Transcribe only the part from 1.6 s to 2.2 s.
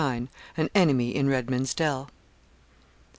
DELL.